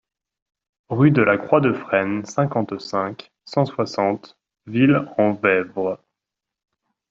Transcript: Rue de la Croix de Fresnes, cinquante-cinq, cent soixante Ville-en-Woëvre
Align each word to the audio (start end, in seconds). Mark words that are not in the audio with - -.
Rue 0.89 1.11
de 1.11 1.21
la 1.21 1.37
Croix 1.37 1.61
de 1.61 1.73
Fresnes, 1.73 2.25
cinquante-cinq, 2.25 3.31
cent 3.45 3.65
soixante 3.67 4.35
Ville-en-Woëvre 4.65 5.99